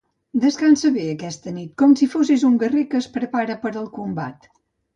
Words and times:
Descansa 0.45 0.89
bé 0.95 1.03
aquesta 1.09 1.53
nit, 1.59 1.75
com 1.83 1.93
si 2.01 2.09
fossis 2.15 2.47
un 2.51 2.57
guerrer 2.65 2.83
que 2.93 3.01
es 3.05 3.11
prepara 3.19 3.61
per 3.67 3.77
al 3.77 3.89
combat. 4.03 4.53